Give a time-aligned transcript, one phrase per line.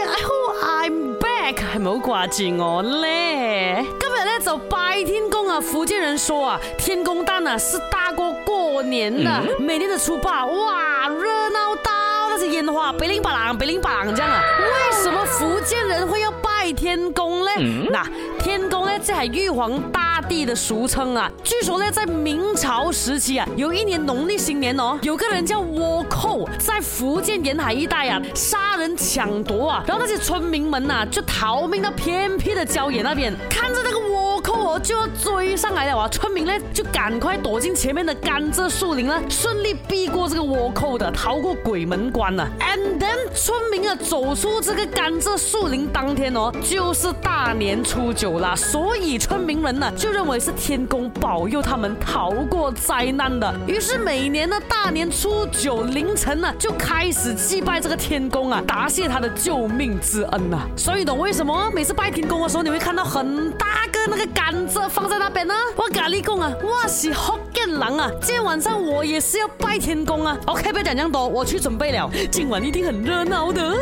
[0.66, 3.82] I'm back，系唔好挂住我咧。
[4.00, 5.60] 今日咧就拜天公啊！
[5.62, 11.91] 福建人说啊，天公诞啊是大过过年的，每年的初八，哇，热闹到，
[12.29, 14.41] 那些烟花，白灵巴啷，白灵巴郎这样啊。
[14.59, 17.88] 为什么福建人会要拜天公咧？
[17.89, 18.04] 那
[18.48, 18.91] 天宫呢？
[19.04, 21.30] 这还玉皇大帝的俗称啊！
[21.43, 34.37] 据说呢，在明朝时期啊，有一年农历新年哦，有个人叫倭寇，在福建沿海一带啊，杀人抢夺啊，然后那些村民们呐，就逃命到偏僻的郊野那边，看着那个倭。
[34.48, 36.08] 倭寇就要追上来了啊！
[36.08, 42.48] 村民呢就赶快躲进前面的甘蔗树林了，顺利避过这个倭寇的，逃过鬼门关了。
[42.62, 48.56] And then，村民啊走出这个甘蔗树林当天哦，就是大年初九了。
[48.56, 53.54] 所以村民们呢就认为是天公保佑他们逃过灾难的。
[53.68, 60.59] 于是每年的大年初九凌晨呢就开始祭拜这个天公啊，答谢他的救命之恩呐。
[60.78, 64.36] 所以懂为什么每次拜天公的时候你会看到很大个那个？
[64.38, 65.53] 甘蔗放在那边呢？
[65.75, 70.38] 我跟你讲啊，我是福建人啊，今天晚上我也是要拜天公啊。
[70.45, 73.77] OK，不要讲那么多，我去准备了，今晚一定很热闹的。